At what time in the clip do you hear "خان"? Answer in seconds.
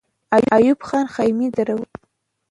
0.87-1.05